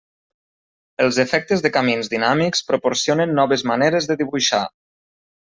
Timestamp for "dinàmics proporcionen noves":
2.13-3.67